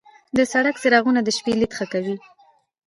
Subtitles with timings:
[0.37, 2.15] د سړک څراغونه د شپې لید ښه کوي.